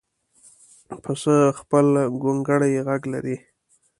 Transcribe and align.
پسه 1.03 1.35
خپل 1.59 1.85
ګونګړی 2.21 2.73
غږ 2.87 3.01
لري. 3.13 3.37